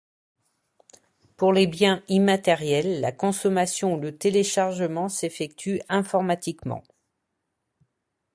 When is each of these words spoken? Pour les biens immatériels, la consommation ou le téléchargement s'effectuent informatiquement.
Pour 1.37 1.53
les 1.53 1.67
biens 1.67 2.01
immatériels, 2.07 3.01
la 3.01 3.11
consommation 3.11 3.93
ou 3.93 3.99
le 4.01 4.17
téléchargement 4.17 5.09
s'effectuent 5.09 5.79
informatiquement. 5.89 6.81